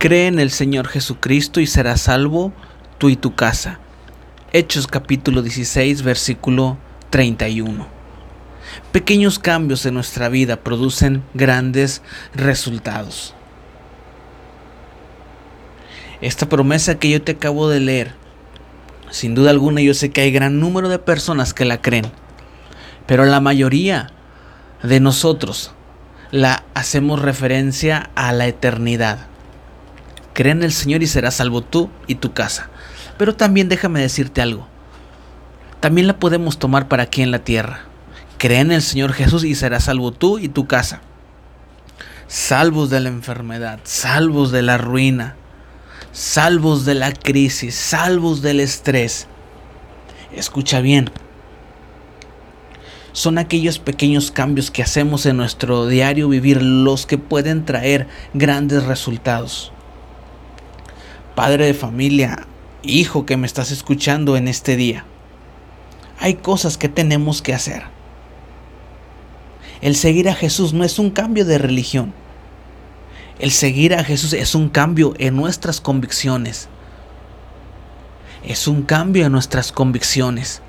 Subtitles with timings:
[0.00, 2.54] Cree en el Señor Jesucristo y serás salvo
[2.96, 3.80] tú y tu casa.
[4.50, 6.78] Hechos capítulo 16 versículo
[7.10, 7.86] 31.
[8.92, 12.00] Pequeños cambios en nuestra vida producen grandes
[12.34, 13.34] resultados.
[16.22, 18.14] Esta promesa que yo te acabo de leer,
[19.10, 22.10] sin duda alguna yo sé que hay gran número de personas que la creen,
[23.04, 24.10] pero la mayoría
[24.82, 25.72] de nosotros
[26.30, 29.29] la hacemos referencia a la eternidad.
[30.32, 32.70] Cree en el Señor y serás salvo tú y tu casa.
[33.18, 34.66] Pero también déjame decirte algo.
[35.80, 37.80] También la podemos tomar para aquí en la tierra.
[38.38, 41.00] Cree en el Señor Jesús y serás salvo tú y tu casa.
[42.28, 45.36] Salvos de la enfermedad, salvos de la ruina,
[46.12, 49.26] salvos de la crisis, salvos del estrés.
[50.32, 51.10] Escucha bien.
[53.12, 58.84] Son aquellos pequeños cambios que hacemos en nuestro diario vivir los que pueden traer grandes
[58.84, 59.72] resultados
[61.40, 62.46] padre de familia,
[62.82, 65.06] hijo que me estás escuchando en este día,
[66.18, 67.84] hay cosas que tenemos que hacer.
[69.80, 72.12] El seguir a Jesús no es un cambio de religión.
[73.38, 76.68] El seguir a Jesús es un cambio en nuestras convicciones.
[78.44, 80.60] Es un cambio en nuestras convicciones.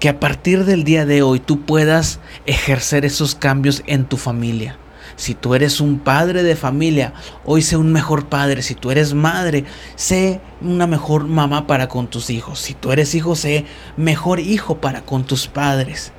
[0.00, 4.76] Que a partir del día de hoy tú puedas ejercer esos cambios en tu familia
[5.18, 7.12] si tú eres un padre de familia,
[7.44, 8.62] hoy sé un mejor padre.
[8.62, 9.64] Si tú eres madre,
[9.96, 12.60] sé una mejor mamá para con tus hijos.
[12.60, 16.12] Si tú eres hijo, sé mejor hijo para con tus padres.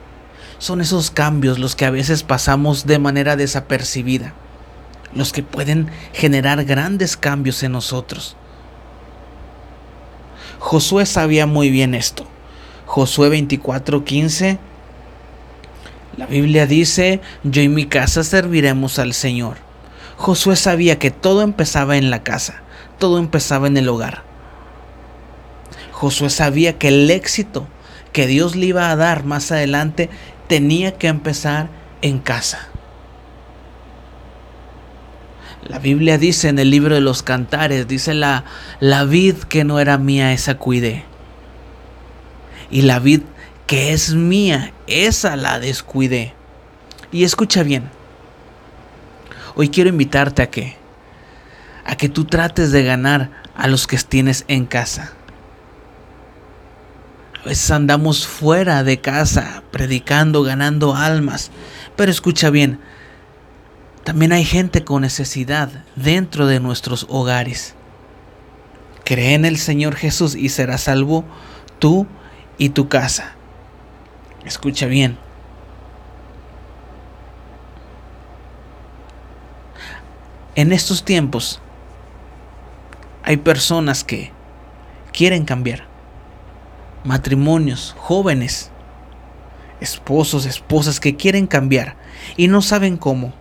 [0.57, 4.33] Son esos cambios los que a veces pasamos de manera desapercibida,
[5.15, 8.35] los que pueden generar grandes cambios en nosotros.
[10.59, 12.27] Josué sabía muy bien esto.
[12.85, 14.59] Josué 24:15
[16.19, 19.55] la Biblia dice, yo y mi casa serviremos al Señor.
[20.17, 22.61] Josué sabía que todo empezaba en la casa,
[22.97, 24.23] todo empezaba en el hogar.
[25.93, 27.69] Josué sabía que el éxito
[28.11, 30.09] que Dios le iba a dar más adelante
[30.47, 31.69] tenía que empezar
[32.01, 32.67] en casa.
[35.65, 38.43] La Biblia dice en el libro de los cantares, dice la,
[38.81, 41.05] la vid que no era mía, esa cuidé.
[42.69, 43.21] Y la vid
[43.69, 46.33] que es mía, esa la descuidé.
[47.11, 47.91] Y escucha bien.
[49.53, 50.75] Hoy quiero invitarte a que
[51.85, 55.13] a que tú trates de ganar a los que tienes en casa.
[57.43, 61.51] A veces andamos fuera de casa predicando, ganando almas,
[61.95, 62.79] pero escucha bien.
[64.03, 67.75] También hay gente con necesidad dentro de nuestros hogares.
[69.03, 71.23] Cree en el Señor Jesús y serás salvo
[71.77, 72.07] tú
[72.57, 73.35] y tu casa.
[74.45, 75.17] Escucha bien.
[80.55, 81.61] En estos tiempos
[83.23, 84.31] hay personas que
[85.13, 85.87] quieren cambiar.
[87.03, 88.71] Matrimonios, jóvenes,
[89.79, 91.95] esposos, esposas que quieren cambiar
[92.35, 93.33] y no saben cómo.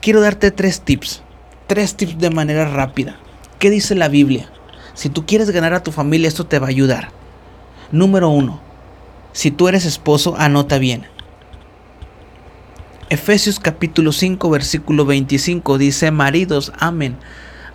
[0.00, 1.22] Quiero darte tres tips.
[1.66, 3.16] Tres tips de manera rápida.
[3.58, 4.48] ¿Qué dice la Biblia?
[4.94, 7.10] Si tú quieres ganar a tu familia, esto te va a ayudar.
[7.90, 8.60] Número uno,
[9.36, 11.06] si tú eres esposo, anota bien.
[13.10, 17.18] Efesios capítulo 5 versículo 25 dice, maridos, amen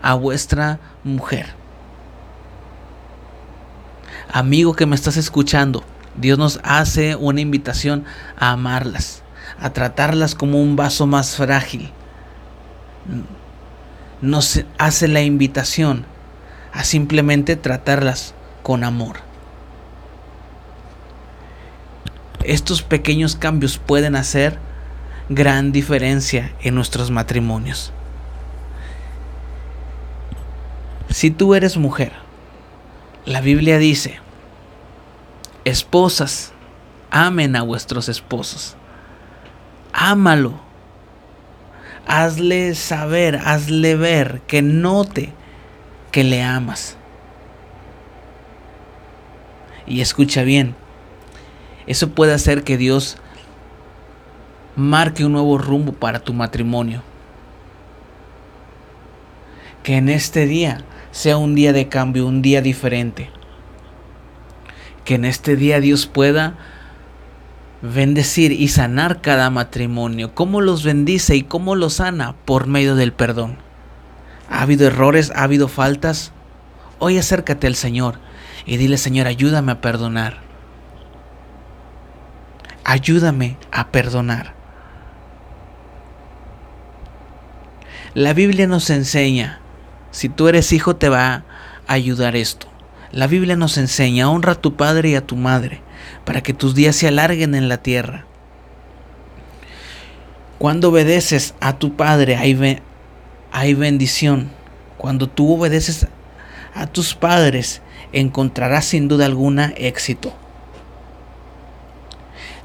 [0.01, 1.45] a vuestra mujer.
[4.33, 5.83] Amigo que me estás escuchando,
[6.17, 8.05] Dios nos hace una invitación
[8.39, 9.21] a amarlas,
[9.59, 11.91] a tratarlas como un vaso más frágil.
[14.19, 16.07] Nos hace la invitación
[16.73, 18.33] a simplemente tratarlas
[18.63, 19.30] con amor.
[22.43, 24.57] Estos pequeños cambios pueden hacer
[25.29, 27.93] gran diferencia en nuestros matrimonios.
[31.09, 32.13] Si tú eres mujer,
[33.25, 34.19] la Biblia dice,
[35.65, 36.53] esposas,
[37.09, 38.75] amen a vuestros esposos.
[39.93, 40.59] Ámalo.
[42.07, 45.33] Hazle saber, hazle ver, que note
[46.11, 46.97] que le amas.
[49.85, 50.75] Y escucha bien,
[51.91, 53.17] eso puede hacer que Dios
[54.77, 57.03] marque un nuevo rumbo para tu matrimonio.
[59.83, 63.29] Que en este día sea un día de cambio, un día diferente.
[65.03, 66.55] Que en este día Dios pueda
[67.81, 70.33] bendecir y sanar cada matrimonio.
[70.33, 72.35] ¿Cómo los bendice y cómo los sana?
[72.45, 73.57] Por medio del perdón.
[74.49, 75.33] ¿Ha habido errores?
[75.35, 76.31] ¿Ha habido faltas?
[76.99, 78.19] Hoy acércate al Señor
[78.65, 80.50] y dile, Señor, ayúdame a perdonar
[82.91, 84.53] ayúdame a perdonar.
[88.13, 89.61] La Biblia nos enseña,
[90.11, 91.45] si tú eres hijo te va
[91.87, 92.67] a ayudar esto.
[93.13, 95.79] La Biblia nos enseña, honra a tu padre y a tu madre,
[96.25, 98.25] para que tus días se alarguen en la tierra.
[100.57, 102.81] Cuando obedeces a tu padre hay,
[103.53, 104.51] hay bendición.
[104.97, 106.07] Cuando tú obedeces
[106.73, 110.40] a tus padres encontrarás sin duda alguna éxito.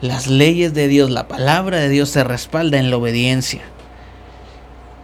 [0.02, 3.62] Las leyes de Dios, la palabra de Dios se respalda en la obediencia.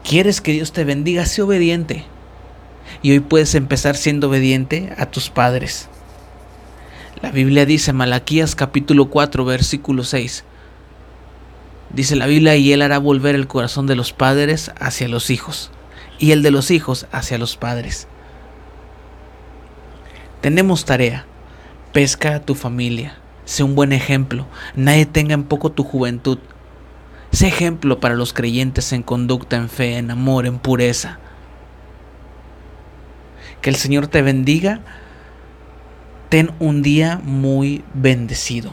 [0.05, 1.25] ¿Quieres que Dios te bendiga?
[1.25, 2.05] Sé obediente.
[3.01, 5.89] Y hoy puedes empezar siendo obediente a tus padres.
[7.23, 10.45] La Biblia dice, Malaquías capítulo 4, versículo 6.
[11.89, 15.71] Dice la Biblia, y Él hará volver el corazón de los padres hacia los hijos,
[16.19, 18.09] y el de los hijos hacia los padres.
[20.43, 21.25] Tenemos tarea.
[21.93, 23.22] Pesca a tu familia.
[23.45, 24.47] Sé un buen ejemplo.
[24.75, 26.39] Nadie tenga en poco tu juventud.
[27.33, 31.19] Sé ejemplo para los creyentes en conducta, en fe, en amor, en pureza.
[33.61, 34.81] Que el Señor te bendiga.
[36.29, 38.73] Ten un día muy bendecido.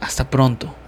[0.00, 0.74] Hasta pronto.